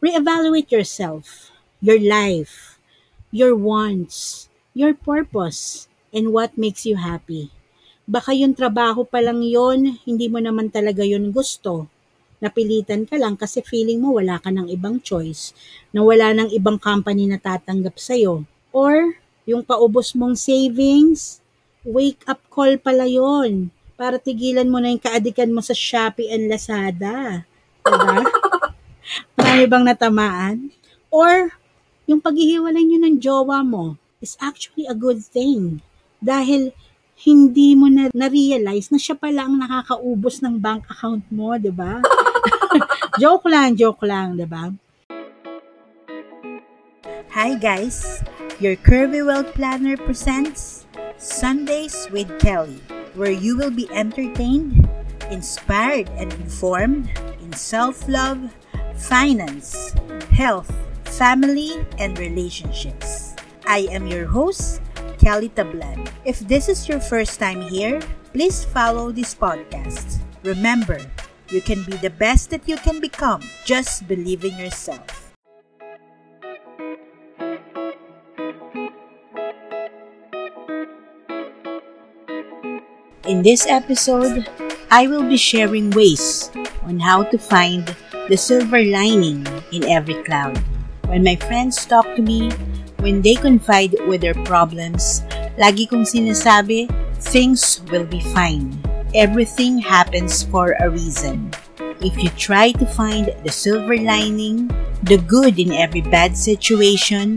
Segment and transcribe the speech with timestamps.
[0.00, 1.52] Reevaluate yourself,
[1.84, 2.80] your life,
[3.28, 7.52] your wants, your purpose, and what makes you happy.
[8.08, 11.84] Baka yung trabaho pa lang yon, hindi mo naman talaga yon gusto.
[12.40, 15.52] Napilitan ka lang kasi feeling mo wala ka ng ibang choice,
[15.92, 18.48] na wala ng ibang company na tatanggap sa'yo.
[18.72, 21.44] Or, yung paubos mong savings,
[21.84, 23.68] wake up call pala yon
[24.00, 27.44] para tigilan mo na yung kaadikan mo sa Shopee and Lazada.
[27.84, 28.24] Diba?
[29.50, 30.56] Marami bang natamaan?
[31.10, 31.50] Or,
[32.06, 35.82] yung paghihiwalay nyo ng jowa mo is actually a good thing.
[36.22, 36.70] Dahil
[37.18, 41.98] hindi mo na na-realize na siya pala ang nakakaubos ng bank account mo, di ba?
[43.18, 44.70] joke lang, joke lang, di ba?
[47.34, 48.22] Hi guys!
[48.62, 50.86] Your Curvy World Planner presents
[51.18, 52.78] Sundays with Kelly,
[53.18, 54.86] where you will be entertained,
[55.26, 57.10] inspired, and informed
[57.42, 58.54] in self-love,
[59.00, 59.94] finance,
[60.30, 60.70] health,
[61.04, 63.34] family, and relationships.
[63.66, 64.82] I am your host,
[65.18, 66.08] Kelly Tablan.
[66.24, 68.00] If this is your first time here,
[68.32, 70.20] please follow this podcast.
[70.44, 71.00] Remember,
[71.50, 73.42] you can be the best that you can become.
[73.64, 75.32] Just believe in yourself.
[83.24, 84.48] In this episode,
[84.90, 86.50] I will be sharing ways
[86.82, 87.94] on how to find
[88.30, 89.42] the silver lining
[89.74, 90.54] in every cloud.
[91.10, 92.54] When my friends talk to me,
[93.02, 95.26] when they confide with their problems,
[95.58, 96.86] lagi kong sinasabi,
[97.18, 98.70] things will be fine.
[99.18, 101.50] Everything happens for a reason.
[101.98, 104.70] If you try to find the silver lining,
[105.02, 107.34] the good in every bad situation,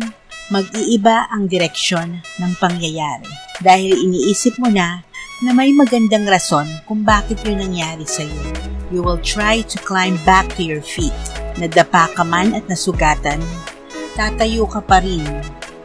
[0.53, 3.33] mag-iiba ang direksyon ng pangyayari.
[3.66, 5.02] Dahil iniisip mo na
[5.41, 8.72] na may magandang rason kung bakit yun nangyari sa iyo.
[8.94, 11.17] You will try to climb back to your feet.
[11.58, 13.41] Nadapa ka man at nasugatan,
[14.13, 15.25] tatayo ka pa rin.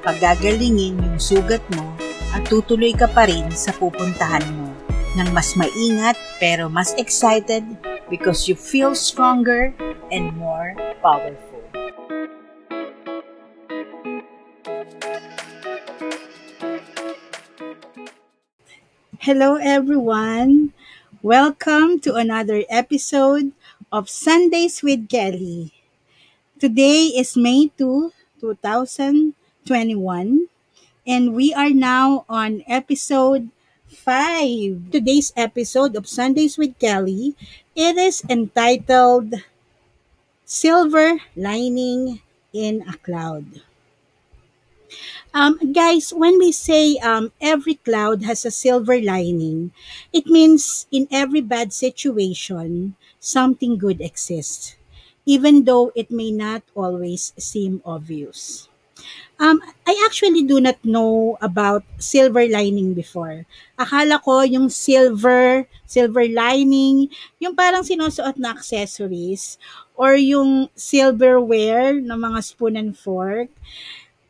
[0.04, 1.88] Pagagalingin yung sugat mo
[2.36, 4.68] at tutuloy ka pa rin sa pupuntahan mo
[5.16, 7.64] nang mas maingat pero mas excited
[8.12, 9.72] because you feel stronger
[10.12, 11.64] and more powerful.
[19.16, 20.76] Hello everyone!
[21.22, 23.50] Welcome to another episode
[23.90, 25.74] of Sundays with Kelly.
[26.62, 29.34] Today is May 2, 2021
[31.04, 33.50] and we are now on episode
[33.90, 34.94] 5.
[34.94, 37.34] Today's episode of Sundays with Kelly,
[37.74, 39.42] it is entitled
[40.46, 42.22] Silver Lining
[42.54, 43.66] in a Cloud.
[45.34, 49.72] Um, guys, when we say um, every cloud has a silver lining,
[50.12, 54.76] it means in every bad situation, something good exists,
[55.26, 58.68] even though it may not always seem obvious.
[59.38, 63.46] Um, I actually do not know about silver lining before.
[63.78, 67.06] Akala ko yung silver, silver lining,
[67.38, 69.58] yung parang sinusuot na accessories
[69.94, 73.50] or yung silverware ng mga spoon and fork.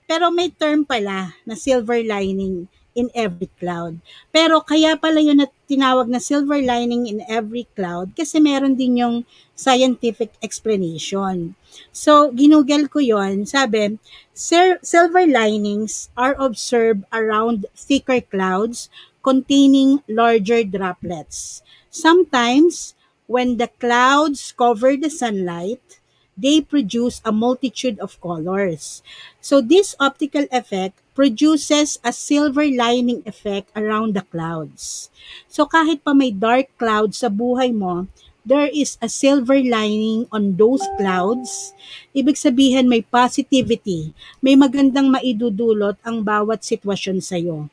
[0.08, 2.66] Pero may term pala na silver lining
[2.98, 4.00] in every cloud.
[4.34, 8.98] Pero kaya pala yun na tinawag na silver lining in every cloud kasi meron din
[8.98, 9.16] yung
[9.54, 11.54] scientific explanation.
[11.94, 14.00] So, ginugel ko yon sabi,
[14.34, 18.90] silver linings are observed around thicker clouds
[19.22, 21.62] containing larger droplets.
[21.92, 22.96] Sometimes,
[23.28, 25.97] when the clouds cover the sunlight,
[26.38, 29.02] they produce a multitude of colors.
[29.42, 35.10] So, this optical effect produces a silver lining effect around the clouds.
[35.50, 38.06] So, kahit pa may dark clouds sa buhay mo,
[38.46, 41.74] there is a silver lining on those clouds.
[42.14, 47.66] Ibig sabihin may positivity, may magandang maidudulot ang bawat sitwasyon sa iyo.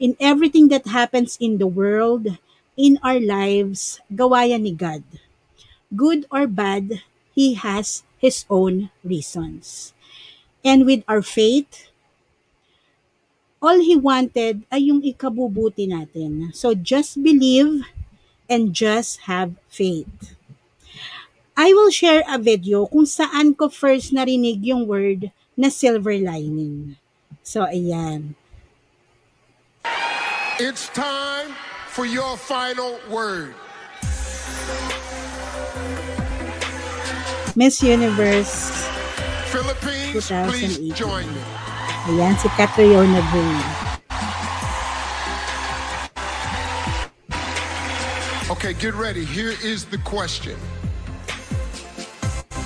[0.00, 2.38] In everything that happens in the world,
[2.80, 5.04] in our lives, gawa ni God.
[5.92, 7.04] Good or bad,
[7.40, 9.96] He has His own reasons.
[10.60, 11.88] And with our faith,
[13.64, 16.52] all He wanted ay yung ikabubuti natin.
[16.52, 17.88] So just believe
[18.44, 20.36] and just have faith.
[21.56, 27.00] I will share a video kung saan ko first narinig yung word na silver lining.
[27.40, 28.36] So, ayan.
[30.60, 31.56] It's time
[31.88, 33.56] for your final word.
[37.56, 38.86] Miss Universe
[39.50, 40.12] Philippines,
[40.48, 40.94] please 2018.
[40.94, 41.40] join me.
[42.06, 43.20] Ayan, si Catriona.
[48.50, 49.24] Okay, get ready.
[49.24, 50.56] Here is the question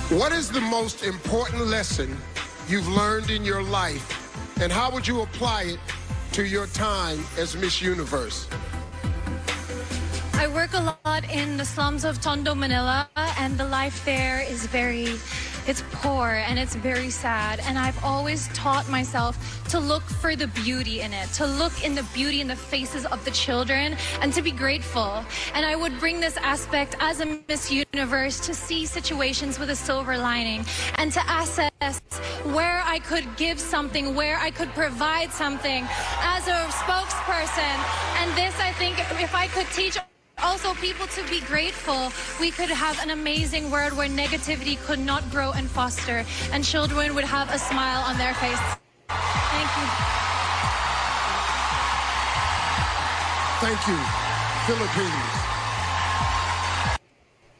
[0.09, 2.15] What is the most important lesson
[2.67, 4.05] you've learned in your life,
[4.61, 5.79] and how would you apply it
[6.33, 8.47] to your time as Miss Universe?
[10.45, 14.67] I work a lot in the slums of Tondo, Manila, and the life there is
[14.67, 15.07] very,
[15.65, 17.59] it's poor and it's very sad.
[17.61, 19.39] And I've always taught myself
[19.69, 23.07] to look for the beauty in it, to look in the beauty in the faces
[23.07, 25.25] of the children, and to be grateful.
[25.55, 29.75] And I would bring this aspect as a Miss Universe to see situations with a
[29.75, 30.63] silver lining
[30.99, 31.71] and to assess
[32.53, 35.87] where I could give something, where I could provide something
[36.21, 37.75] as a spokesperson.
[38.21, 39.97] And this, I think, if I could teach
[40.43, 42.11] also people to be grateful.
[42.39, 47.15] We could have an amazing world where negativity could not grow and foster and children
[47.15, 48.59] would have a smile on their face.
[49.07, 49.87] Thank you.
[53.61, 53.97] Thank you,
[54.67, 55.44] Philippines.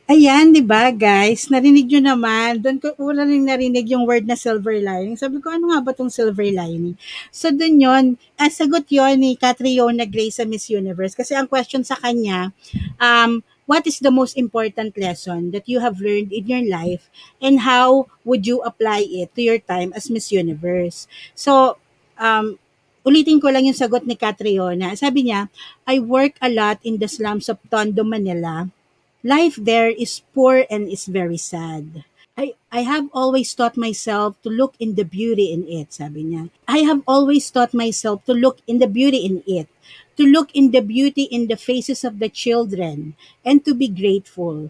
[0.06, 1.50] Ayan, di ba guys?
[1.50, 2.62] Narinig nyo naman.
[2.62, 5.18] Doon ko una rin narinig yung word na silver lining.
[5.18, 6.94] Sabi ko, ano nga ba tong silver lining?
[7.34, 8.06] So doon yon
[8.38, 11.18] ah, sagot yon ni Catriona Gray sa Miss Universe.
[11.18, 12.54] Kasi ang question sa kanya,
[13.02, 17.10] um, what is the most important lesson that you have learned in your life
[17.42, 21.10] and how would you apply it to your time as Miss Universe?
[21.34, 21.82] So,
[22.22, 22.62] um,
[23.02, 24.94] ulitin ko lang yung sagot ni Catriona.
[24.94, 25.50] Sabi niya,
[25.90, 28.70] I work a lot in the slums of Tondo, Manila.
[29.26, 32.06] Life there is poor and is very sad.
[32.38, 36.54] I, I have always taught myself to look in the beauty in it, sabi niya.
[36.70, 39.66] I have always taught myself to look in the beauty in it,
[40.22, 44.70] to look in the beauty in the faces of the children, and to be grateful.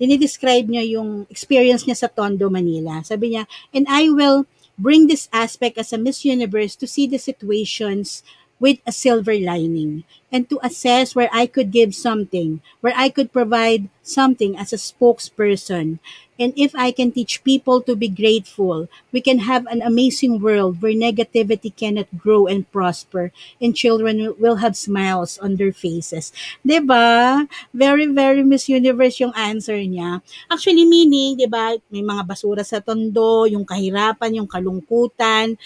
[0.00, 3.04] Dinidescribe niya yung experience niya sa Tondo, Manila.
[3.04, 3.44] Sabi niya,
[3.76, 4.48] and I will
[4.80, 8.24] bring this aspect as a Miss Universe to see the situations
[8.60, 13.32] with a silver lining and to assess where I could give something, where I could
[13.32, 15.98] provide something as a spokesperson.
[16.40, 20.80] And if I can teach people to be grateful, we can have an amazing world
[20.80, 23.28] where negativity cannot grow and prosper
[23.60, 26.32] and children will have smiles on their faces.
[26.64, 27.44] 'Di ba?
[27.76, 30.24] Very, very Miss Universe yung answer niya.
[30.48, 35.60] Actually, meaning, 'di ba, may mga basura sa tondo, yung kahirapan, yung kalungkutan,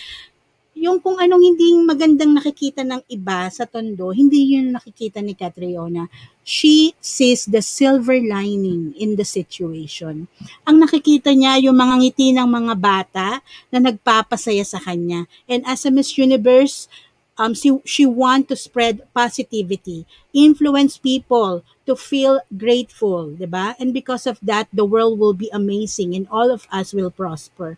[0.74, 6.10] yung kung anong hindi magandang nakikita ng iba sa tondo, hindi yun nakikita ni Catriona.
[6.44, 10.28] She sees the silver lining in the situation.
[10.66, 13.28] Ang nakikita niya yung mga ngiti ng mga bata
[13.72, 15.24] na nagpapasaya sa kanya.
[15.48, 16.90] And as a Miss Universe,
[17.38, 23.76] um, she, she want to spread positivity, influence people to feel grateful, 'di ba?
[23.76, 27.76] And because of that, the world will be amazing and all of us will prosper.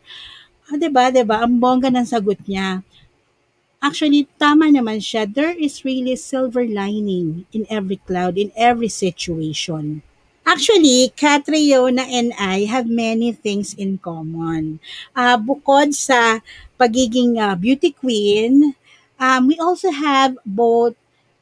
[0.70, 0.88] Ah, 'di
[1.28, 1.36] ba?
[1.44, 2.68] Ang bongga ng sagot niya.
[3.80, 5.28] Actually, tama naman siya.
[5.28, 10.02] There is really silver lining in every cloud, in every situation.
[10.46, 14.80] Actually, Catriona and I have many things in common.
[15.14, 16.40] Uh, bukod sa
[16.80, 18.74] pagiging uh, beauty queen,
[19.20, 20.94] um, we also have both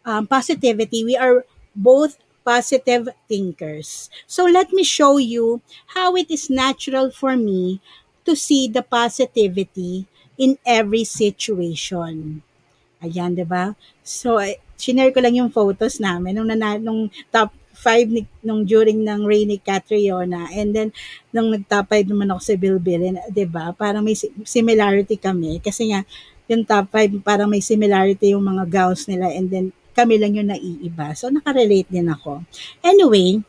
[0.05, 1.05] um, positivity.
[1.05, 1.45] We are
[1.77, 4.11] both positive thinkers.
[4.27, 5.61] So let me show you
[5.97, 7.81] how it is natural for me
[8.25, 10.09] to see the positivity
[10.41, 12.43] in every situation.
[13.05, 13.77] Ayan, 'di ba?
[14.01, 18.63] So, eh, shinare ko lang yung photos namin nung, nana, nung top 5 ni, nung
[18.65, 20.89] during ng Rainy Catriona and then
[21.35, 23.75] nung nag-top 5 naman ako sa Bilbilin, 'di ba?
[23.75, 26.07] Parang may si- similarity kami kasi nga
[26.47, 30.51] yung top 5 parang may similarity yung mga gowns nila and then kami lang yung
[30.51, 31.15] naiiba.
[31.15, 32.43] So, nakarelate din ako.
[32.83, 33.43] Anyway,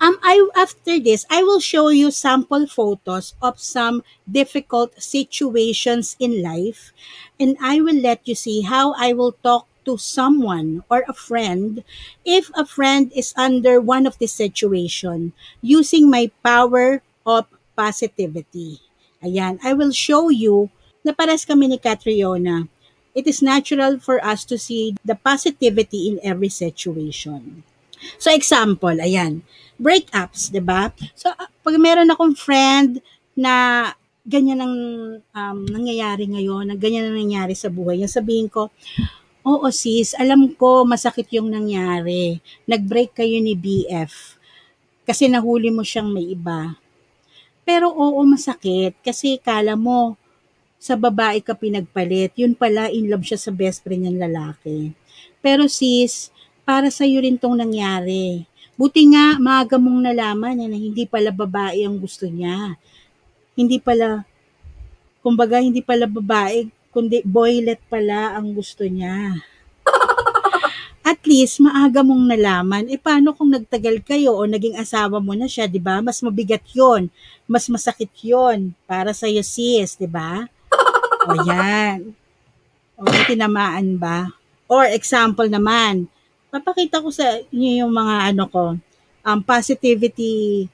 [0.00, 6.42] Um, I after this, I will show you sample photos of some difficult situations in
[6.42, 6.92] life,
[7.40, 11.82] and I will let you see how I will talk to someone or a friend
[12.24, 18.78] if a friend is under one of this situation using my power of positivity.
[19.22, 20.70] Ayan, I will show you
[21.02, 22.68] na pares kami ni Catriona.
[23.14, 27.62] It is natural for us to see the positivity in every situation.
[28.18, 29.42] So example, ayan,
[29.80, 30.90] breakups, 'di ba?
[31.16, 33.02] So ah, pag meron akong friend
[33.34, 33.88] na
[34.22, 34.76] ganyan ang
[35.18, 38.70] um, nangyayari ngayon, na ganyan ang nangyayari sa buhay niya, sabihin ko,
[39.42, 42.38] oo sis, alam ko masakit yung nangyari.
[42.70, 44.38] Nag-break kayo ni BF
[45.02, 46.78] kasi nahuli mo siyang may iba.
[47.66, 50.14] Pero oo, masakit kasi kala mo
[50.82, 52.34] sa babae ka pinagpalit.
[52.38, 54.94] Yun pala, in love siya sa best friend niyang lalaki.
[55.42, 56.30] Pero sis,
[56.62, 58.46] para sa iyo rin tong nangyari.
[58.78, 62.74] Buti nga, maaga mong nalaman na hindi pala babae ang gusto niya.
[63.52, 64.24] Hindi pala,
[65.20, 69.36] kumbaga, hindi pala babae, kundi boylet pala ang gusto niya.
[71.02, 75.50] at least maaga mong nalaman, eh paano kung nagtagal kayo o naging asawa mo na
[75.50, 75.98] siya, 'di ba?
[75.98, 77.10] Mas mabigat 'yon.
[77.44, 80.46] Mas masakit 'yon para sa iyo sis, 'di ba?
[81.26, 82.14] O yan.
[82.98, 84.30] O tinamaan ba?
[84.70, 86.06] Or example naman,
[86.52, 88.64] papakita ko sa inyo yung mga ano ko,
[89.24, 90.68] um, positivity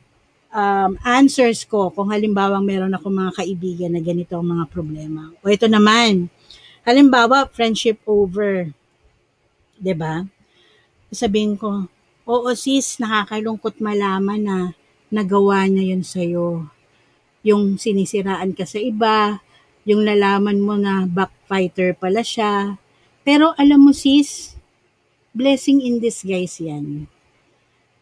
[0.50, 5.30] um, answers ko kung halimbawa meron ako mga kaibigan na ganito ang mga problema.
[5.38, 6.26] O ito naman,
[6.82, 8.74] halimbawa friendship over
[9.78, 10.26] ba?
[11.14, 11.86] Sabihin ko,
[12.26, 14.56] oo sis, nakakalungkot malaman na
[15.14, 16.66] nagawa niya yun sa'yo.
[17.46, 19.38] Yung sinisiraan ka sa iba,
[19.86, 22.76] yung nalaman mo na backfighter pala siya.
[23.22, 24.57] Pero alam mo sis,
[25.32, 27.06] blessing in disguise yan.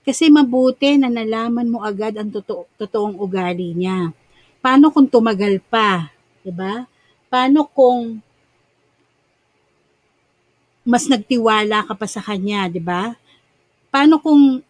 [0.06, 4.14] Kasi mabuti na nalaman mo agad ang totoo, totoong ugali niya.
[4.62, 6.14] Paano kung tumagal pa?
[6.46, 6.86] 'di ba?
[7.26, 8.22] Paano kung
[10.86, 13.18] mas nagtiwala ka pa sa kanya, 'di ba?
[13.90, 14.62] Paano kung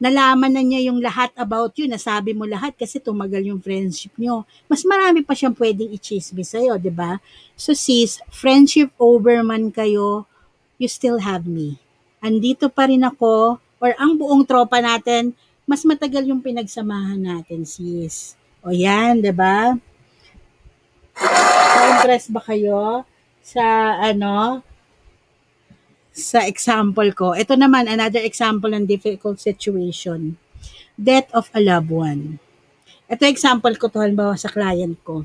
[0.00, 4.48] nalaman na niya yung lahat about you, nasabi mo lahat kasi tumagal yung friendship niyo.
[4.64, 7.20] Mas marami pa siyang pwedeng i-chismis sa'yo, di ba?
[7.52, 10.29] So sis, friendship over man kayo,
[10.80, 11.76] you still have me.
[12.24, 15.36] Andito pa rin ako, or ang buong tropa natin,
[15.68, 18.34] mas matagal yung pinagsamahan natin, sis.
[18.64, 19.76] O yan, ba?
[21.20, 23.04] Na-impress ba kayo
[23.44, 24.64] sa ano,
[26.10, 27.36] sa example ko.
[27.36, 30.40] Ito naman, another example ng difficult situation.
[30.96, 32.36] Death of a loved one.
[33.08, 35.24] Ito example ko to halimbawa sa client ko.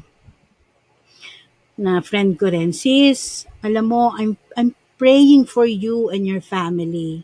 [1.76, 2.72] Na friend ko rin.
[2.72, 7.24] Sis, alam mo, I'm, I'm praying for you and your family.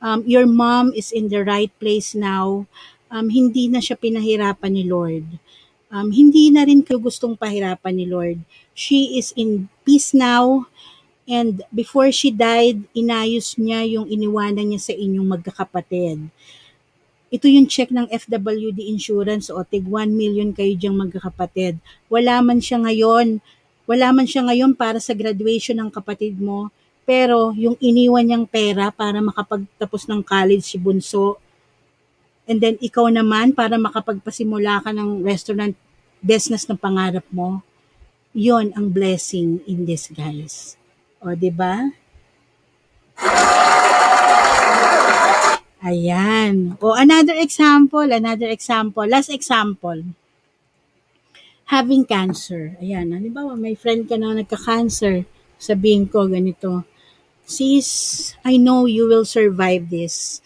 [0.00, 2.66] Um, your mom is in the right place now.
[3.10, 5.26] Um, hindi na siya pinahirapan ni Lord.
[5.88, 8.42] Um, hindi na rin kayo gustong pahirapan ni Lord.
[8.76, 10.68] She is in peace now
[11.26, 16.22] And before she died, inayos niya yung iniwanan niya sa inyong magkakapatid.
[17.34, 21.82] Ito yung check ng FWD Insurance o tig 1 million kayo diyang magkakapatid.
[22.06, 23.42] Wala man siya ngayon,
[23.90, 26.70] wala man siya ngayon para sa graduation ng kapatid mo,
[27.06, 31.38] pero yung iniwan niyang pera para makapagtapos ng college si Bunso,
[32.50, 35.78] and then ikaw naman para makapagpasimula ka ng restaurant
[36.18, 37.62] business na pangarap mo,
[38.34, 40.74] yon ang blessing in this guys.
[41.22, 41.94] O, di ba?
[45.86, 46.74] Ayan.
[46.82, 50.02] O, another example, another example, last example.
[51.70, 52.74] Having cancer.
[52.82, 55.22] Ayan, halimbawa, may friend ka na nagka-cancer.
[55.56, 56.82] Sabihin ko ganito,
[57.46, 60.42] Sis, I know you will survive this.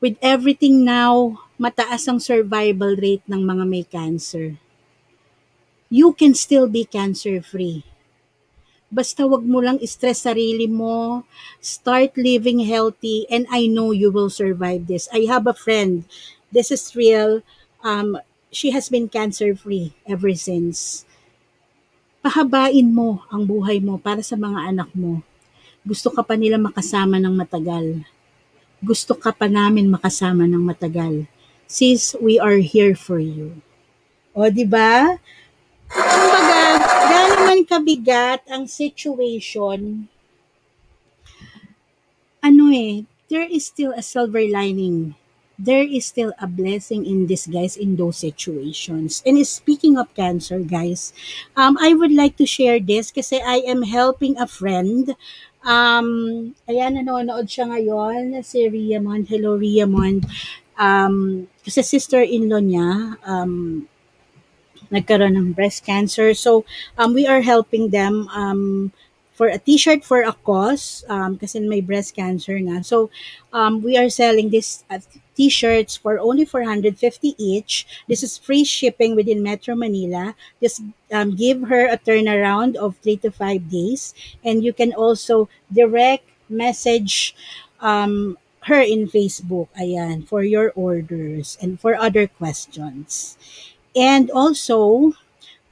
[0.00, 4.60] With everything now, mataas ang survival rate ng mga may cancer.
[5.88, 7.82] You can still be cancer-free
[8.88, 11.28] Basta wag mo lang stress sarili mo.
[11.60, 15.12] Start living healthy and I know you will survive this.
[15.12, 16.08] I have a friend.
[16.48, 17.44] This is real.
[17.84, 18.16] Um,
[18.48, 21.04] she has been cancer-free ever since.
[22.24, 25.20] Pahabain mo ang buhay mo para sa mga anak mo.
[25.88, 28.04] Gusto ka pa nila makasama ng matagal.
[28.84, 31.24] Gusto ka pa namin makasama ng matagal.
[31.64, 33.64] Sis, we are here for you.
[34.36, 35.16] O, di ba?
[35.88, 36.60] Kumbaga,
[37.08, 40.04] gaano man kabigat ang situation,
[42.44, 45.16] ano eh, there is still a silver lining.
[45.58, 49.26] There is still a blessing in disguise in those situations.
[49.26, 51.10] And speaking of cancer, guys,
[51.58, 55.18] um, I would like to share this kasi I am helping a friend.
[55.68, 56.08] Um,
[56.64, 59.28] ayan, nanonood siya ngayon, si Riamond.
[59.28, 60.24] Hello, Riamond.
[60.80, 63.84] Um, kasi sister-in-law niya, um,
[64.88, 66.32] nagkaroon ng breast cancer.
[66.32, 66.64] So,
[66.96, 68.96] um, we are helping them um,
[69.36, 72.80] for a t-shirt for a cause um, kasi may breast cancer nga.
[72.80, 73.12] So,
[73.52, 75.04] um, we are selling this uh,
[75.38, 77.86] t-shirts for only 450 each.
[78.10, 80.34] This is free shipping within Metro Manila.
[80.58, 80.82] Just
[81.14, 84.18] um, give her a turnaround of 3 to 5 days.
[84.42, 87.38] And you can also direct message
[87.78, 93.38] um, her in Facebook, ayan, for your orders and for other questions.
[93.94, 95.14] And also,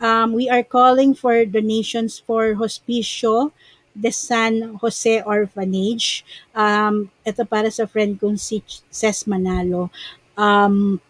[0.01, 3.53] um, we are calling for donations for Hospicio
[3.97, 6.25] de San Jose Orphanage.
[6.53, 8.61] Um, ito para sa friend kong si
[8.93, 9.89] Ces Manalo.
[10.37, 11.01] Um,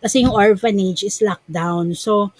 [0.00, 1.92] kasi yung orphanage is locked down.
[1.92, 2.32] So,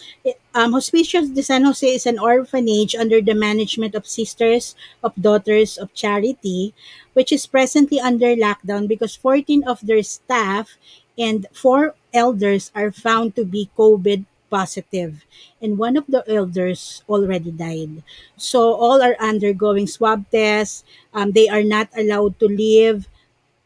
[0.56, 5.76] um, Hospicio de San Jose is an orphanage under the management of Sisters of Daughters
[5.76, 6.72] of Charity,
[7.12, 10.76] which is presently under lockdown because 14 of their staff
[11.20, 15.24] and four elders are found to be COVID positive,
[15.62, 18.02] and one of the elders already died.
[18.36, 20.84] So all are undergoing swab tests.
[21.14, 23.06] Um, they are not allowed to leave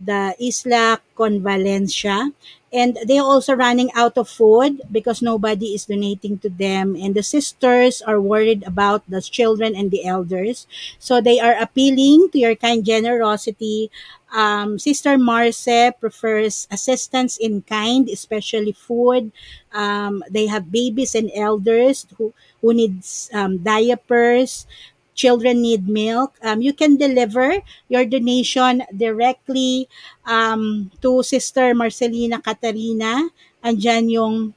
[0.00, 2.33] the Isla Convalencia.
[2.75, 6.97] And they're also running out of food because nobody is donating to them.
[6.99, 10.66] And the sisters are worried about the children and the elders.
[10.99, 13.93] So they are appealing to your kind generosity.
[14.35, 19.31] Um, Sister Marce prefers assistance in kind, especially food.
[19.73, 24.66] Um, they have babies and elders who, who needs um, diapers,
[25.14, 29.88] children need milk, um, you can deliver your donation directly
[30.26, 33.30] um, to Sister Marcelina Catarina.
[33.64, 34.54] Andyan yung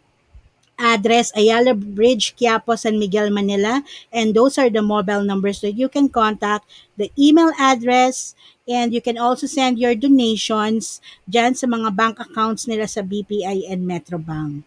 [0.77, 3.81] address Ayala Bridge, Quiapo, San Miguel, Manila.
[4.13, 8.35] And those are the mobile numbers that you can contact, the email address,
[8.69, 13.65] and you can also send your donations dyan sa mga bank accounts nila sa BPI
[13.65, 14.63] and Metrobank.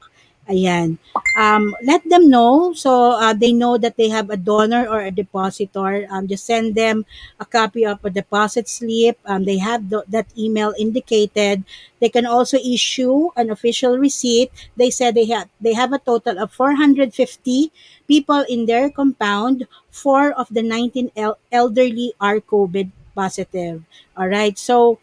[0.49, 0.99] Ayan.
[1.38, 5.14] Um, let them know so uh, they know that they have a donor or a
[5.14, 6.09] depositor.
[6.11, 7.06] Um, just send them
[7.38, 9.14] a copy of a deposit slip.
[9.25, 11.62] Um, they have th- that email indicated.
[12.02, 14.50] They can also issue an official receipt.
[14.75, 17.70] They said they have they have a total of 450
[18.11, 19.70] people in their compound.
[19.87, 23.87] Four of the 19 el- elderly are COVID positive.
[24.18, 24.59] All right.
[24.59, 24.99] So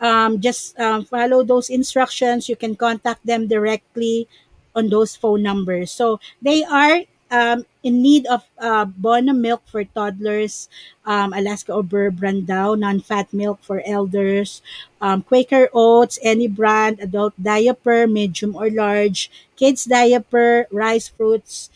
[0.00, 2.48] um, just um, follow those instructions.
[2.48, 4.28] You can contact them directly
[4.74, 5.90] on those phone numbers.
[5.90, 10.68] So they are um, in need of uh, Bona milk for toddlers,
[11.06, 14.60] um, Alaska Ober Brandau, non-fat milk for elders,
[15.00, 21.70] um, Quaker Oats, any brand, adult diaper, medium or large, kids diaper, rice fruits,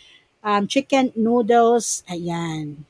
[0.44, 2.84] um, chicken noodles, ayan.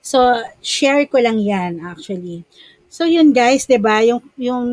[0.00, 2.46] So, share ko lang yan actually.
[2.86, 4.68] So, yun guys, 'di ba Yung, yung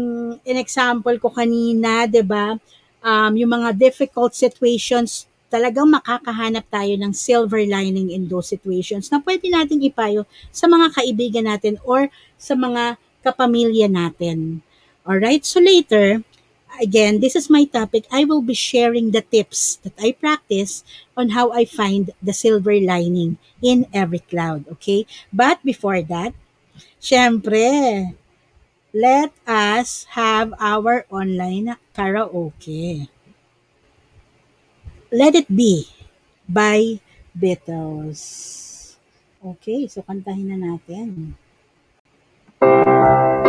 [0.46, 2.58] in-example ko kanina, 'di ba
[3.04, 9.18] um, yung mga difficult situations, talagang makakahanap tayo ng silver lining in those situations na
[9.26, 14.62] pwede nating ipayo sa mga kaibigan natin or sa mga kapamilya natin.
[15.10, 16.22] Alright, so later,
[16.78, 18.06] again, this is my topic.
[18.14, 20.86] I will be sharing the tips that I practice
[21.18, 24.70] on how I find the silver lining in every cloud.
[24.78, 25.10] Okay?
[25.34, 26.38] But before that,
[27.02, 28.14] syempre,
[28.94, 33.10] let us have our online karaoke.
[35.12, 35.90] Let It Be
[36.48, 37.02] by
[37.34, 38.22] Beatles.
[39.42, 41.34] Okay, so kantahin na natin.
[42.60, 43.49] When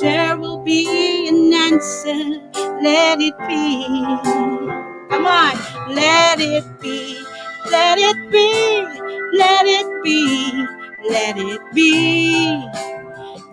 [0.00, 2.40] there will be an answer.
[2.82, 3.86] Let it be.
[5.10, 5.56] Come on,
[5.94, 7.24] let it be.
[7.70, 8.84] Let it be.
[9.38, 10.66] Let it be.
[11.10, 12.68] Let it be.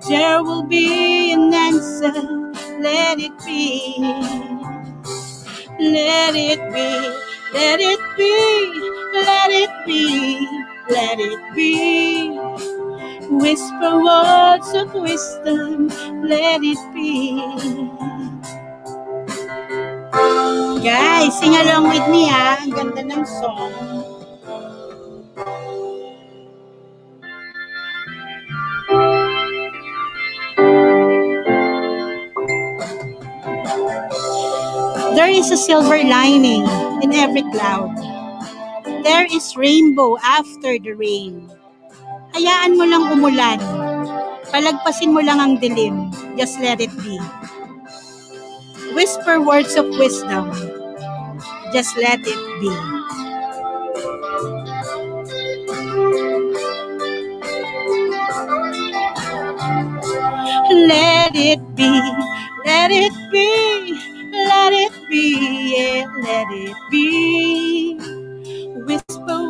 [0.09, 2.13] There will be an answer.
[2.79, 3.95] Let it be.
[5.79, 6.89] Let it be.
[7.53, 8.91] Let it be.
[9.13, 10.47] Let it be.
[10.89, 12.39] Let it be.
[13.31, 15.87] Whisper words of wisdom,
[16.27, 17.39] let it be.
[20.83, 22.59] Guys, sing along with me ha.
[22.59, 23.71] Ang ganda ng song.
[35.15, 36.67] There is a silver lining
[36.99, 37.95] in every cloud.
[39.07, 41.60] There is rainbow after the rain.
[42.35, 43.59] hayaan mo lang umulan.
[44.51, 46.11] Palagpasin mo lang ang dilim.
[46.35, 47.15] Just let it be.
[48.91, 50.51] Whisper words of wisdom.
[51.71, 52.71] Just let it be.
[60.71, 61.91] Let it be,
[62.65, 63.99] let it be,
[64.33, 68.20] let it be, yeah, let it be.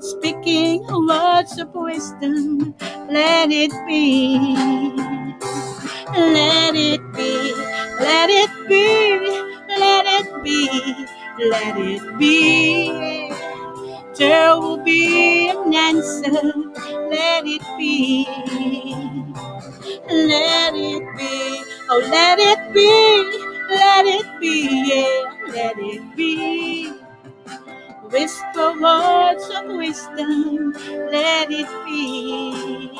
[0.00, 2.74] speaking words of wisdom.
[3.10, 4.38] Let it be.
[6.14, 7.54] Let it be.
[8.00, 9.18] Let it be.
[9.78, 11.06] Let it be.
[11.50, 13.32] Let it be.
[14.18, 16.30] There will be an answer.
[17.10, 18.26] Let it be.
[20.10, 21.62] Let it be.
[21.90, 23.74] Oh, let it be.
[23.74, 24.84] Let it be.
[24.88, 26.97] Yeah, let it be.
[28.10, 30.72] Whisper words of wisdom.
[31.12, 32.98] Let it be.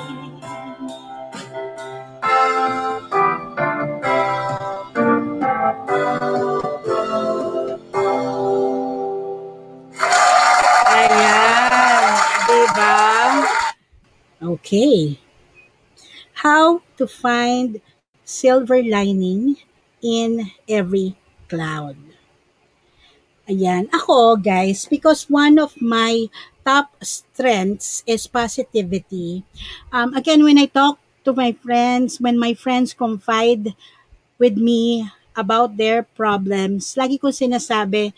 [14.42, 15.18] Okay.
[16.33, 17.81] How to find
[18.25, 19.57] silver lining
[20.03, 21.16] in every
[21.49, 22.08] cloud.
[23.48, 23.88] Ayan.
[23.98, 26.28] Ako, guys, because one of my
[26.68, 29.40] top strengths is positivity.
[29.94, 33.72] Um, again, when I talk to my friends, when my friends confide
[34.42, 35.08] with me
[35.44, 38.12] about their problems, lagi ko sinasabi,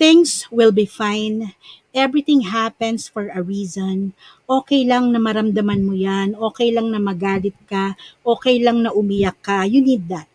[0.00, 1.52] things will be fine.
[1.92, 4.14] Everything happens for a reason.
[4.48, 6.28] Okay lang na maramdaman mo yan.
[6.38, 7.98] Okay lang na magalit ka.
[8.24, 9.66] Okay lang na umiyak ka.
[9.66, 10.29] You need that.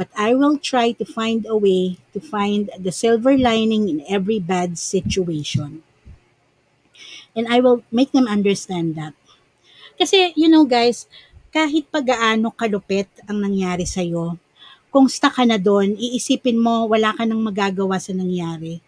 [0.00, 4.40] But I will try to find a way to find the silver lining in every
[4.40, 5.84] bad situation.
[7.36, 9.12] And I will make them understand that.
[10.00, 11.04] Kasi, you know guys,
[11.52, 14.40] kahit pagaano kalupit ang nangyari sa'yo,
[14.88, 18.80] kung stuck ka na doon, iisipin mo wala ka nang magagawa sa nangyari.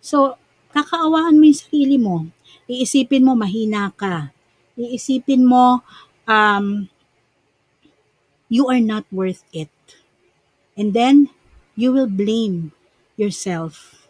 [0.00, 0.40] So,
[0.72, 2.32] kakaawaan mo yung sarili mo.
[2.64, 4.32] Iisipin mo mahina ka.
[4.72, 5.84] Iisipin mo
[6.24, 6.88] um,
[8.48, 9.68] you are not worth it.
[10.78, 11.30] And then,
[11.74, 12.72] you will blame
[13.16, 14.06] yourself.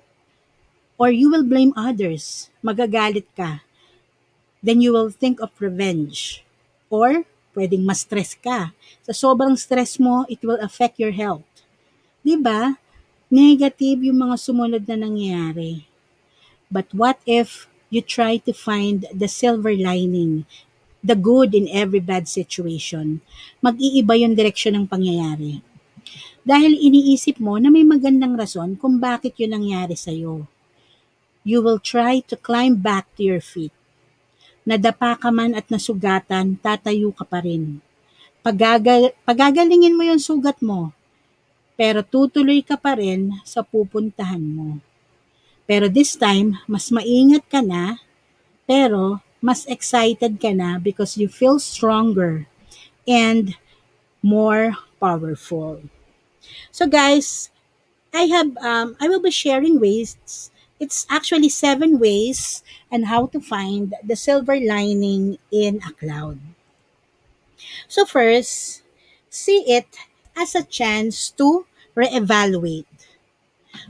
[1.00, 2.50] Or you will blame others.
[2.60, 3.64] Magagalit ka.
[4.60, 6.44] Then you will think of revenge.
[6.92, 7.24] Or,
[7.56, 8.76] pwedeng ma-stress ka.
[9.06, 11.46] Sa sobrang stress mo, it will affect your health.
[12.20, 12.76] Di ba?
[13.32, 15.88] Negative yung mga sumunod na nangyayari.
[16.68, 20.44] But what if you try to find the silver lining,
[21.02, 23.24] the good in every bad situation?
[23.64, 25.64] Mag-iiba yung direksyon ng pangyayari.
[26.40, 30.48] Dahil iniisip mo na may magandang rason kung bakit yun nangyari sa'yo.
[31.44, 33.72] You will try to climb back to your feet.
[34.64, 37.80] Nadapa ka man at nasugatan, tatayo ka pa rin.
[38.40, 40.96] Pagagal, pagagalingin mo yung sugat mo,
[41.76, 44.80] pero tutuloy ka pa rin sa pupuntahan mo.
[45.68, 48.00] Pero this time, mas maingat ka na,
[48.64, 52.44] pero mas excited ka na because you feel stronger
[53.08, 53.56] and
[54.20, 55.80] more powerful.
[56.72, 57.50] So guys,
[58.14, 60.18] I have um, I will be sharing ways.
[60.80, 66.40] It's actually seven ways and how to find the silver lining in a cloud.
[67.88, 68.82] So first,
[69.28, 69.86] see it
[70.36, 72.86] as a chance to reevaluate.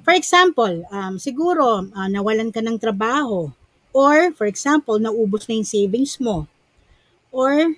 [0.04, 3.52] For example, um, siguro uh, nawalan ka ng trabaho
[3.96, 6.46] or for example, naubos na yung savings mo
[7.32, 7.76] or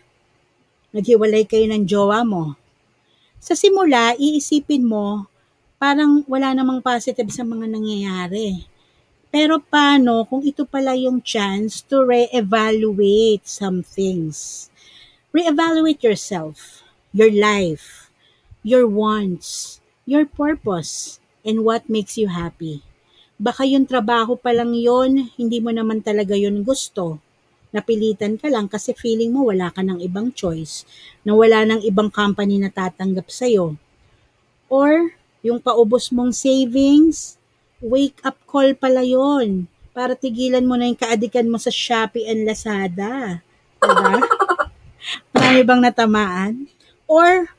[0.94, 2.56] naghiwalay kayo ng jowa mo.
[3.42, 5.26] Sa simula, iisipin mo
[5.74, 8.70] parang wala namang positive sa mga nangyayari.
[9.34, 14.70] Pero paano kung ito pala yung chance to re-evaluate some things?
[15.34, 18.14] Re-evaluate yourself, your life,
[18.62, 22.78] your wants, your purpose, and what makes you happy.
[23.42, 27.18] Baka yung trabaho pa lang yon, hindi mo naman talaga yon gusto.
[27.72, 30.84] Napilitan ka lang kasi feeling mo wala ka ng ibang choice,
[31.24, 33.80] na wala ng ibang company na tatanggap sa'yo.
[34.68, 37.40] Or, yung paubos mong savings,
[37.80, 42.44] wake up call pala yon para tigilan mo na yung kaadikan mo sa Shopee and
[42.44, 43.40] Lazada.
[43.80, 44.20] Diba?
[45.34, 46.52] Marami bang natamaan?
[47.08, 47.50] Or,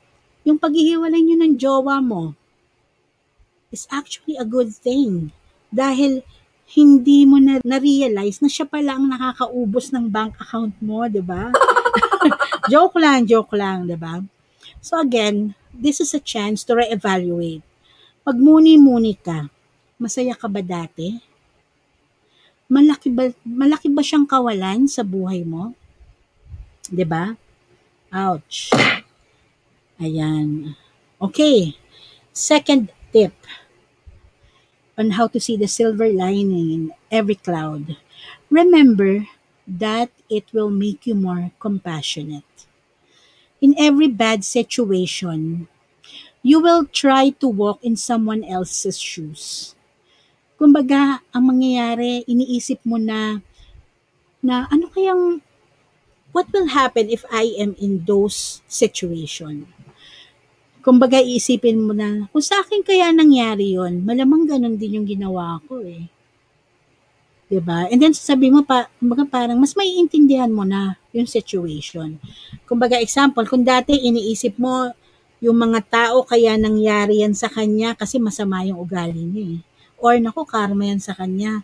[0.45, 2.37] yung paghihiwalay nyo ng jowa mo
[3.73, 5.33] is actually a good thing.
[5.73, 6.21] Dahil
[6.71, 11.51] hindi mo na na-realize na siya pala ang nakakaubos ng bank account mo, di ba?
[12.71, 14.23] joke lang, joke lang, di ba?
[14.79, 17.63] So again, this is a chance to re-evaluate.
[18.23, 19.51] Magmuni-muni ka.
[19.99, 21.19] Masaya ka ba dati?
[22.71, 25.75] Malaki ba, malaki ba siyang kawalan sa buhay mo?
[26.89, 27.35] 'Di ba?
[28.11, 28.73] Ouch.
[30.01, 30.75] Ayan.
[31.21, 31.77] Okay.
[32.33, 33.33] Second tip
[34.97, 37.97] on how to see the silver lining in every cloud.
[38.49, 39.27] Remember
[39.67, 42.67] that it will make you more compassionate.
[43.61, 45.67] In every bad situation,
[46.43, 49.75] you will try to walk in someone else's shoes.
[50.59, 53.39] Kumbaga, ang mangyayari, iniisip mo na,
[54.43, 55.41] na ano kayang,
[56.33, 59.67] what will happen if I am in those situation?
[60.83, 65.63] Kumbaga, iisipin mo na, kung sa akin kaya nangyari yon malamang ganun din yung ginawa
[65.63, 66.11] ko eh.
[67.63, 67.87] ba?
[67.87, 72.19] And then sabi mo pa, kumbaga parang mas maiintindihan mo na yung situation.
[72.67, 74.91] Kumbaga example, kung dati iniisip mo
[75.43, 79.61] yung mga tao kaya nangyari yan sa kanya kasi masama yung ugali niya eh.
[80.03, 81.63] Or naku, karma yan sa kanya.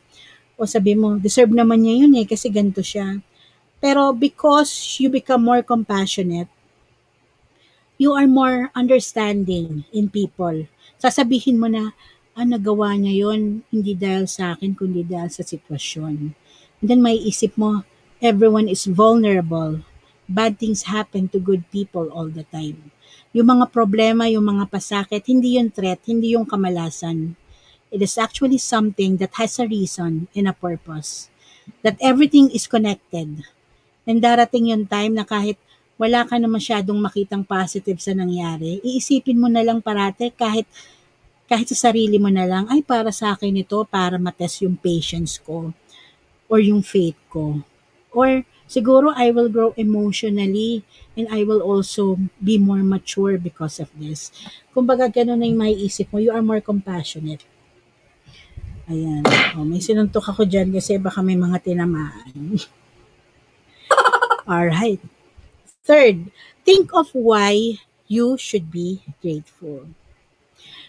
[0.60, 3.20] O sabi mo, deserve naman niya yun eh kasi ganito siya.
[3.80, 6.52] Pero because you become more compassionate,
[8.00, 10.64] you are more understanding in people.
[10.96, 11.92] Sasabihin mo na,
[12.32, 16.32] ah, nagawa niya yon hindi dahil sa akin, kundi dahil sa sitwasyon.
[16.80, 17.84] And then may isip mo,
[18.24, 19.84] everyone is vulnerable.
[20.32, 22.96] Bad things happen to good people all the time.
[23.36, 27.36] Yung mga problema, yung mga pasakit, hindi yung threat, hindi yung kamalasan.
[27.92, 31.28] It is actually something that has a reason and a purpose.
[31.84, 33.44] That everything is connected.
[34.08, 35.60] And darating yung time na kahit
[36.00, 40.64] wala ka na masyadong makitang positive sa nangyari, iisipin mo na lang parate kahit
[41.50, 45.42] kahit sa sarili mo na lang, ay para sa akin ito, para matest yung patience
[45.42, 45.74] ko
[46.46, 47.66] or yung faith ko.
[48.14, 50.86] Or siguro I will grow emotionally
[51.18, 54.30] and I will also be more mature because of this.
[54.78, 57.42] Kumbaga ganun na yung maiisip mo, you are more compassionate.
[58.90, 59.26] Ayan.
[59.58, 62.58] Oh, may sinuntok ako dyan kasi baka may mga tinamaan.
[64.50, 65.02] Alright.
[65.90, 66.30] Third,
[66.62, 69.90] think of why you should be grateful.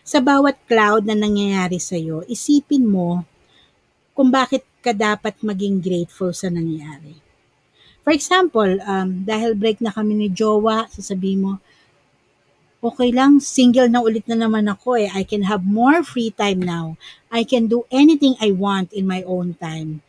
[0.05, 3.25] Sa bawat cloud na nangyayari sa iyo, isipin mo
[4.13, 7.17] kung bakit ka dapat maging grateful sa nangyari.
[8.05, 11.53] For example, um, dahil break na kami ni Jowa, sasabihin mo,
[12.85, 15.09] okay lang, single na ulit na naman ako eh.
[15.17, 17.01] I can have more free time now.
[17.33, 20.05] I can do anything I want in my own time.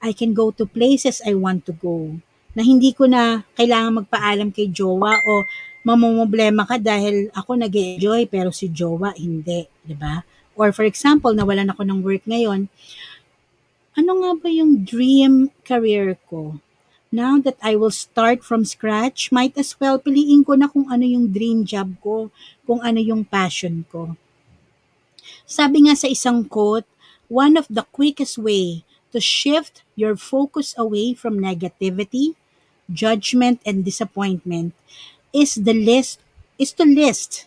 [0.00, 4.52] I can go to places I want to go na hindi ko na kailangan magpaalam
[4.52, 5.44] kay jowa o
[5.82, 10.22] mamomblema ka dahil ako nag enjoy pero si jowa hindi, 'di ba?
[10.54, 12.68] Or for example, nawalan ako ng work ngayon,
[13.96, 16.60] ano nga ba yung dream career ko?
[17.12, 21.04] Now that I will start from scratch, might as well piliin ko na kung ano
[21.04, 22.32] yung dream job ko,
[22.64, 24.16] kung ano yung passion ko.
[25.44, 26.88] Sabi nga sa isang quote,
[27.28, 32.32] one of the quickest way to shift your focus away from negativity
[32.92, 34.74] judgment and disappointment
[35.32, 36.20] is the list
[36.58, 37.46] is to list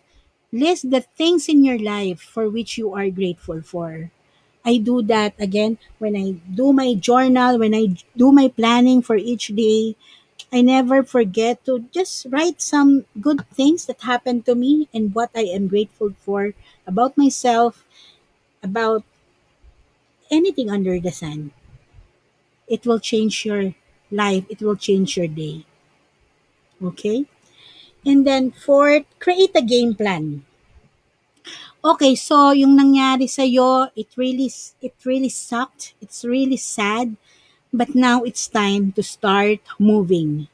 [0.52, 4.12] list the things in your life for which you are grateful for.
[4.66, 9.16] I do that again when i do my journal when i do my planning for
[9.16, 9.96] each day.
[10.54, 15.32] I never forget to just write some good things that happened to me and what
[15.36, 16.54] i am grateful for
[16.88, 17.86] about myself
[18.64, 19.04] about
[20.30, 21.52] anything under the sun.
[22.68, 23.74] It will change your
[24.12, 25.66] life, it will change your day.
[26.84, 27.26] Okay?
[28.06, 30.46] And then fourth, create a game plan.
[31.86, 34.50] Okay, so yung nangyari sa iyo, it really
[34.82, 35.94] it really sucked.
[36.02, 37.14] It's really sad,
[37.70, 40.50] but now it's time to start moving.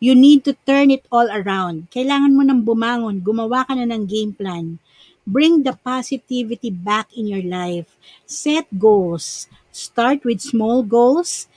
[0.00, 1.88] You need to turn it all around.
[1.88, 4.76] Kailangan mo nang bumangon, gumawa ka na ng game plan.
[5.24, 7.96] Bring the positivity back in your life.
[8.28, 9.48] Set goals.
[9.72, 11.48] Start with small goals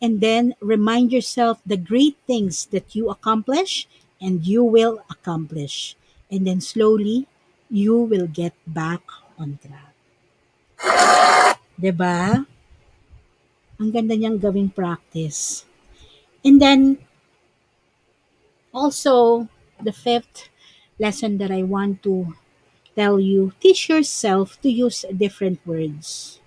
[0.00, 3.86] and then remind yourself the great things that you accomplish
[4.20, 5.96] and you will accomplish.
[6.30, 7.28] And then slowly,
[7.68, 9.00] you will get back
[9.38, 9.94] on track.
[11.80, 12.44] Diba?
[13.80, 15.64] Ang ganda niyang gawing practice.
[16.44, 17.00] And then,
[18.72, 19.48] also,
[19.80, 20.48] the fifth
[21.00, 22.36] lesson that I want to
[22.94, 26.40] tell you, teach yourself to use different words.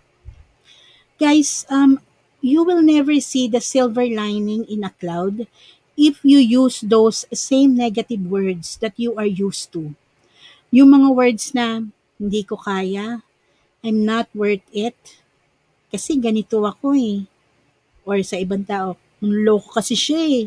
[1.17, 1.97] Guys, um,
[2.43, 5.47] you will never see the silver lining in a cloud
[5.95, 9.95] if you use those same negative words that you are used to.
[10.67, 11.87] Yung mga words na,
[12.19, 13.23] hindi ko kaya,
[13.79, 14.99] I'm not worth it,
[15.87, 17.23] kasi ganito ako eh.
[18.03, 20.45] Or sa ibang tao, loko kasi siya eh.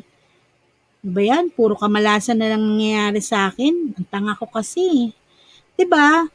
[1.01, 1.49] Ano ba yan?
[1.55, 3.97] Puro kamalasan na lang nangyayari sa akin.
[3.97, 5.15] Ang tanga ko kasi.
[5.89, 6.29] ba?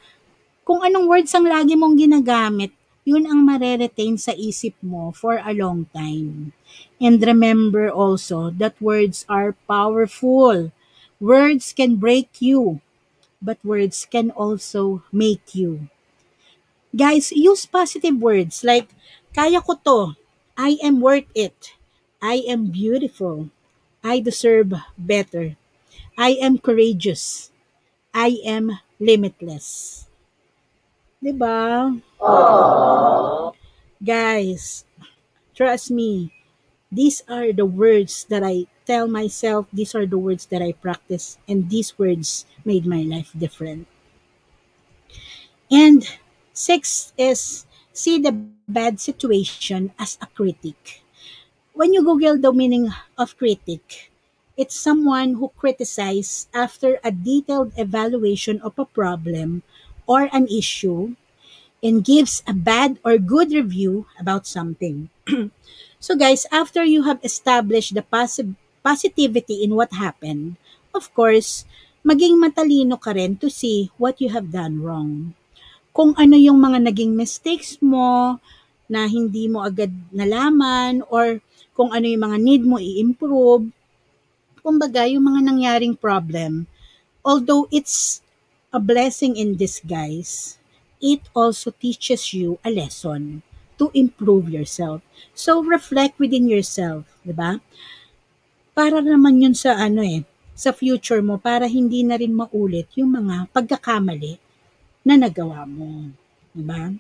[0.66, 2.72] Kung anong words ang lagi mong ginagamit,
[3.06, 6.54] yun ang mareretain sa isip mo for a long time.
[7.02, 10.72] And remember also that words are powerful.
[11.20, 12.82] Words can break you,
[13.42, 15.90] but words can also make you.
[16.96, 18.88] Guys, use positive words like,
[19.36, 20.00] kaya ko to,
[20.60, 21.76] I am worth it,
[22.22, 23.48] I am beautiful,
[24.04, 25.56] I deserve better,
[26.18, 27.52] I am courageous,
[28.14, 30.06] I am limitless.
[31.22, 31.56] 'Di ba?
[34.04, 34.86] Guys,
[35.56, 36.34] trust me,
[36.92, 41.38] these are the words that I tell myself, these are the words that I practice,
[41.48, 43.88] and these words made my life different.
[45.72, 46.06] And
[46.54, 48.32] six is see the
[48.68, 51.04] bad situation as a critic.
[51.74, 54.12] When you Google the meaning of critic,
[54.58, 59.64] it's someone who criticizes after a detailed evaluation of a problem
[60.08, 61.16] or an issue
[61.82, 65.10] and gives a bad or good review about something.
[66.00, 70.56] so guys, after you have established the posi- positivity in what happened,
[70.94, 71.66] of course,
[72.06, 75.34] maging matalino ka rin to see what you have done wrong.
[75.92, 78.40] Kung ano yung mga naging mistakes mo
[78.92, 81.40] na hindi mo agad nalaman or
[81.72, 83.72] kung ano yung mga need mo i-improve.
[84.62, 86.70] Kumbaga, yung mga nangyaring problem,
[87.26, 88.22] although it's
[88.70, 90.61] a blessing in disguise,
[91.02, 93.42] it also teaches you a lesson
[93.82, 95.02] to improve yourself.
[95.34, 97.58] So, reflect within yourself, di ba?
[98.78, 100.22] Para naman yun sa ano eh,
[100.54, 104.38] sa future mo, para hindi na rin maulit yung mga pagkakamali
[105.02, 106.14] na nagawa mo.
[106.54, 106.94] Di ba?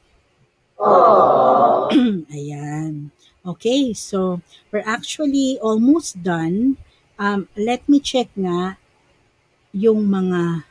[2.33, 3.13] Ayan.
[3.45, 4.41] Okay, so
[4.73, 6.81] we're actually almost done.
[7.21, 8.81] Um, let me check nga
[9.69, 10.65] yung mga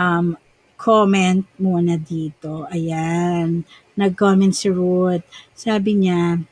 [0.00, 0.40] um,
[0.82, 2.66] comment muna dito.
[2.66, 3.62] Ayan.
[3.94, 5.22] Nag-comment si Ruth.
[5.54, 6.42] Sabi niya,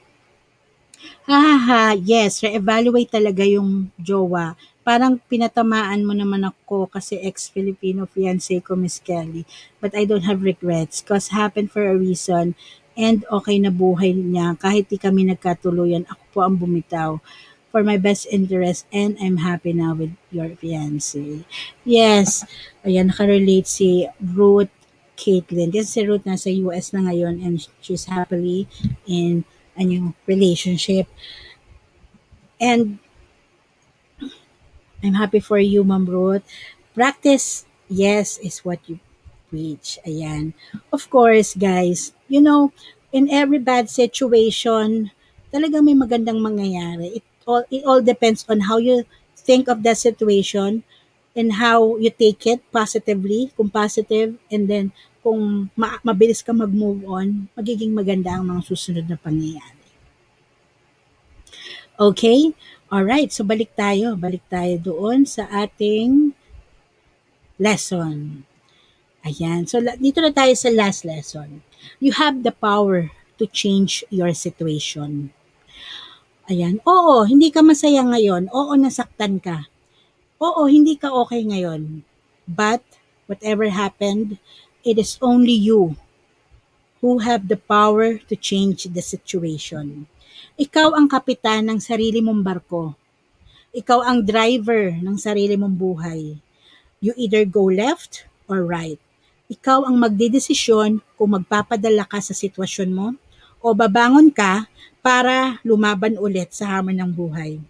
[1.26, 4.54] ha ha ha, yes, re-evaluate talaga yung jowa.
[4.86, 9.42] Parang pinatamaan mo naman ako kasi ex-Filipino fiancé ko, Miss Kelly.
[9.82, 12.54] But I don't have regrets cause happened for a reason
[12.94, 14.54] and okay na buhay niya.
[14.60, 17.18] Kahit di kami nagkatuluyan, ako po ang bumitaw
[17.70, 21.44] for my best interest and I'm happy now with your fiancé.
[21.86, 22.44] Yes,
[22.84, 24.70] ayan, nakarelate si Ruth
[25.14, 25.70] Caitlin.
[25.70, 28.66] Kasi si Ruth nasa US na ngayon and she's happily
[29.06, 29.44] in
[29.78, 31.06] a new relationship.
[32.60, 32.98] And
[35.02, 36.44] I'm happy for you, Ma'am Ruth.
[36.94, 39.00] Practice, yes, is what you
[39.48, 39.98] preach.
[40.06, 40.52] Ayan.
[40.92, 42.72] Of course, guys, you know,
[43.12, 45.10] in every bad situation,
[45.52, 47.20] talagang may magandang mangyayari.
[47.20, 49.02] It all, it all depends on how you
[49.34, 50.86] think of that situation
[51.34, 57.02] and how you take it positively, kung positive, and then kung ma- mabilis ka mag-move
[57.10, 59.82] on, magiging maganda ang mga susunod na pangyayari.
[61.98, 62.54] Okay?
[62.90, 64.16] Alright, so balik tayo.
[64.16, 66.32] Balik tayo doon sa ating
[67.60, 68.48] lesson.
[69.20, 69.68] Ayan.
[69.68, 71.60] So, dito na tayo sa last lesson.
[72.00, 75.36] You have the power to change your situation.
[76.50, 76.82] Ayan.
[76.82, 78.50] Oo, hindi ka masaya ngayon.
[78.50, 79.70] Oo, nasaktan ka.
[80.42, 82.02] Oo, hindi ka okay ngayon.
[82.50, 82.82] But,
[83.30, 84.42] whatever happened,
[84.82, 85.94] it is only you
[86.98, 90.10] who have the power to change the situation.
[90.58, 92.98] Ikaw ang kapitan ng sarili mong barko.
[93.70, 96.34] Ikaw ang driver ng sarili mong buhay.
[96.98, 98.98] You either go left or right.
[99.46, 103.14] Ikaw ang magdedesisyon kung magpapadala ka sa sitwasyon mo
[103.62, 104.66] o babangon ka
[105.00, 107.60] para lumaban ulit sa hamon ng buhay.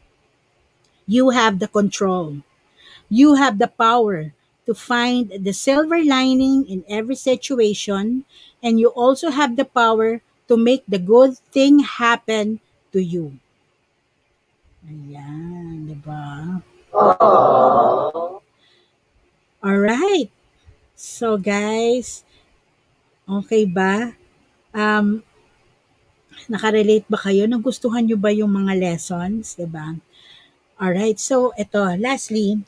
[1.07, 2.43] You have the control.
[3.11, 4.31] You have the power
[4.67, 8.23] to find the silver lining in every situation
[8.63, 12.63] and you also have the power to make the good thing happen
[12.95, 13.39] to you.
[14.87, 16.59] Ayan, di ba?
[19.63, 20.31] Alright.
[20.99, 22.23] So guys,
[23.27, 24.15] okay ba?
[24.75, 25.23] Um,
[26.49, 27.45] nakarelate ba kayo?
[27.45, 29.59] Nagustuhan nyo ba yung mga lessons?
[29.59, 29.99] Di ba?
[30.81, 32.65] Alright, so ito, lastly,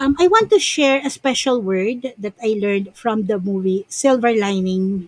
[0.00, 4.32] um, I want to share a special word that I learned from the movie Silver
[4.32, 5.06] Linings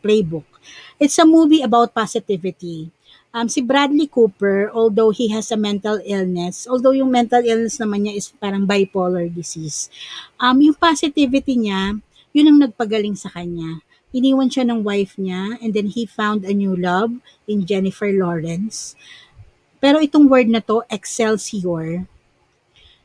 [0.00, 0.48] Playbook.
[0.96, 2.88] It's a movie about positivity.
[3.32, 8.04] Um, si Bradley Cooper, although he has a mental illness, although yung mental illness naman
[8.04, 9.88] niya is parang bipolar disease,
[10.36, 11.96] um, yung positivity niya,
[12.32, 13.80] yun ang nagpagaling sa kanya.
[14.12, 17.16] Iniwan siya ng wife niya and then he found a new love
[17.48, 18.92] in Jennifer Lawrence.
[19.80, 22.06] Pero itong word na to, Excelsior,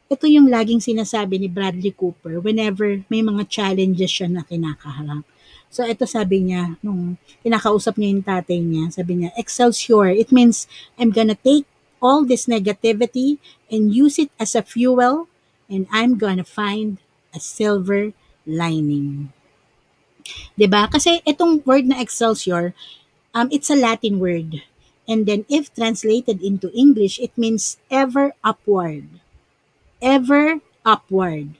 [0.08, 5.24] ito yung laging sinasabi ni Bradley Cooper whenever may mga challenges siya na kinakaharap.
[5.68, 10.68] So ito sabi niya, nung kinakausap niya yung tatay niya, sabi niya, Excelsior, it means
[10.96, 11.68] I'm gonna take
[12.00, 15.28] all this negativity and use it as a fuel
[15.68, 17.00] and I'm gonna find
[17.36, 18.16] a silver
[18.48, 19.36] lining.
[20.58, 20.88] 'Di ba?
[20.90, 22.74] Kasi itong word na Excelsior,
[23.34, 24.64] um, it's a Latin word.
[25.08, 29.08] And then if translated into English, it means ever upward.
[30.04, 31.56] Ever upward.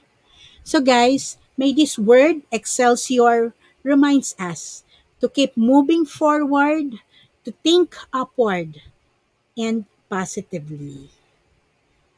[0.62, 4.84] So guys, may this word Excelsior reminds us
[5.20, 7.00] to keep moving forward,
[7.44, 8.82] to think upward,
[9.56, 11.08] and positively.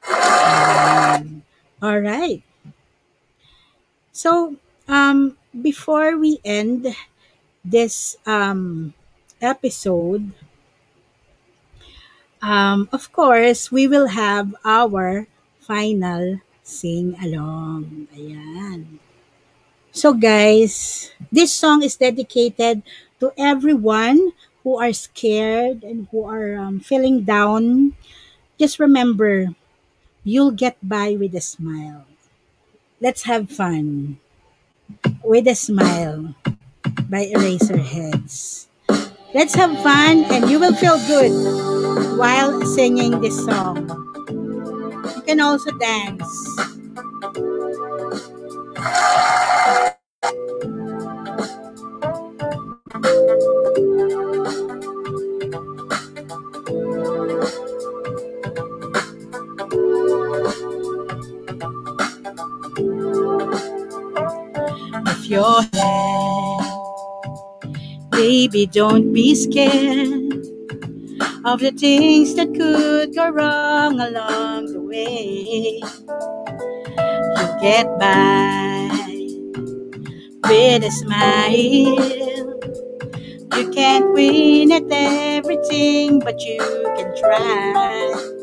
[0.05, 1.43] Um,
[1.83, 2.43] all right.
[4.13, 4.57] So,
[4.91, 6.91] um, before we end
[7.65, 8.93] this um,
[9.41, 10.33] episode,
[12.43, 15.27] um, of course, we will have our
[15.61, 18.09] final sing along.
[18.17, 18.99] Ayan.
[19.93, 22.83] So guys, this song is dedicated
[23.19, 24.33] to everyone
[24.63, 27.95] who are scared and who are um, feeling down.
[28.59, 29.51] Just remember,
[30.25, 32.07] you'll get by with a smile.
[33.01, 34.19] Let's have fun
[35.25, 36.35] with a smile
[37.09, 38.67] by Eraserheads.
[39.35, 41.33] Let's have fun and you will feel good
[42.19, 43.89] while singing this song.
[45.17, 46.27] You can also dance.
[65.31, 65.63] Your
[68.11, 70.33] baby, don't be scared
[71.45, 75.81] of the things that could go wrong along the way.
[77.39, 78.91] You get by
[80.49, 82.59] with a smile.
[83.57, 86.59] You can't win at everything, but you
[86.97, 88.40] can try.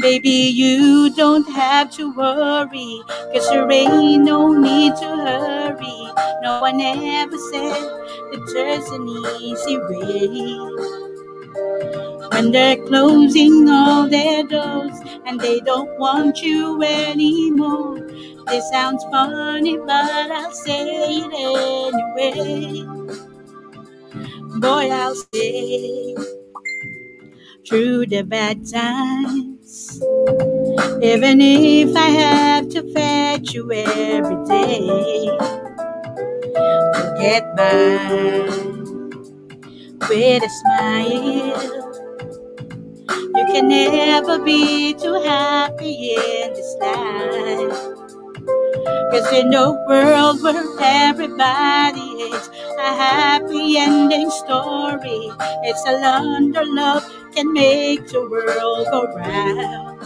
[0.00, 6.12] Baby, you don't have to worry, cause there ain't no need to hurry.
[6.42, 7.72] No one ever said
[8.32, 9.08] that there's an
[9.40, 10.58] easy way.
[12.32, 18.00] When they're closing all their doors and they don't want you anymore.
[18.48, 21.32] This sounds funny, but I'll say it
[22.18, 22.84] anyway.
[24.58, 26.16] Boy, I'll say
[27.66, 29.53] through the bad times.
[31.02, 35.38] Even if I have to fetch you every day, we'll
[37.18, 37.98] get by
[40.08, 41.80] with a smile.
[43.20, 47.94] You can never be too happy in this life.
[49.12, 52.00] Cause in a world where everybody
[52.34, 52.48] is
[52.78, 55.30] a happy ending story,
[55.64, 57.04] it's a wonder love
[57.34, 60.00] can make your world go round.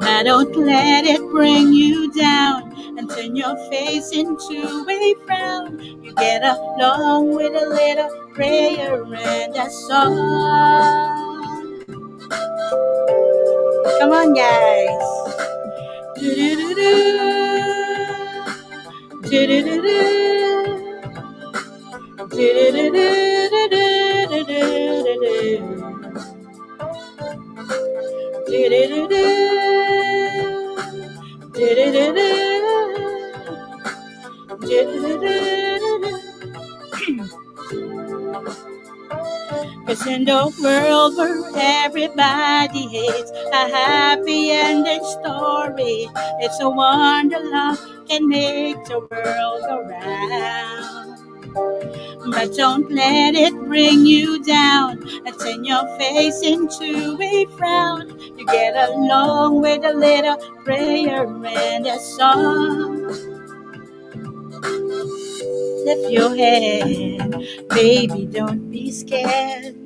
[0.00, 5.80] Now don't let it bring you down and turn your face into a frown.
[5.80, 11.30] You get along with a little prayer and a song.
[13.98, 15.02] Come on, guys.
[16.16, 16.90] Do-do-do-do.
[19.22, 20.00] Do-do-do-do.
[22.28, 23.89] Do-do-do-do-do.
[39.86, 46.08] Cause in the world where everybody hates a happy ending story,
[46.40, 47.78] it's a wonder love
[48.08, 51.19] can make the world go round.
[52.30, 58.18] But don't let it bring you down and turn your face into a frown.
[58.38, 63.08] You get along with a little prayer and a song.
[65.84, 69.76] Lift your head, baby, don't be scared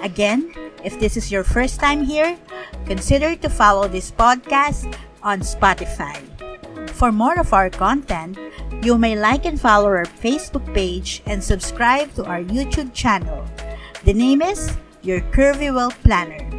[0.03, 0.51] Again,
[0.83, 2.35] if this is your first time here,
[2.85, 4.91] consider to follow this podcast
[5.23, 6.19] on Spotify.
[6.91, 8.37] For more of our content,
[8.83, 13.47] you may like and follow our Facebook page and subscribe to our YouTube channel.
[14.03, 16.52] The name is Your Curvy Well Planner.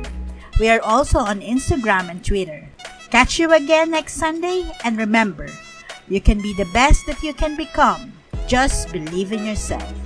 [0.61, 2.69] We are also on Instagram and Twitter.
[3.11, 5.51] Catch you again next Sunday and remember,
[6.07, 8.13] you can be the best that you can become.
[8.47, 10.04] Just believe in yourself.